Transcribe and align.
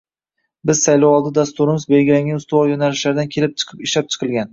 Biz 0.69 0.79
saylovoldi 0.85 1.31
dasturimiz 1.35 1.85
belgilangan 1.95 2.39
ustuvor 2.39 2.71
yo‘nalishlardan 2.73 3.29
kelib 3.37 3.55
chiqib 3.65 3.85
ishlab 3.89 4.11
chiqilgan 4.17 4.49